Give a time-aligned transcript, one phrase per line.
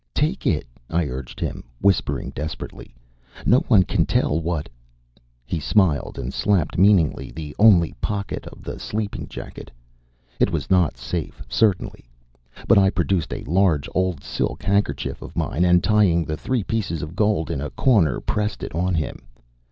[0.15, 2.95] "Take it," I urged him, whispering desperately.
[3.45, 4.67] "No one can tell what"
[5.45, 9.69] He smiled and slapped meaningly the only pocket of the sleeping jacket.
[10.39, 12.09] It was not safe, certainly.
[12.67, 17.03] But I produced a large old silk handkerchief of mine, and tying the three pieces
[17.03, 19.21] of gold in a corner, pressed it on him.